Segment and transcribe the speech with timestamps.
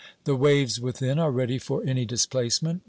[0.23, 2.79] The waves within are ready for any displacement.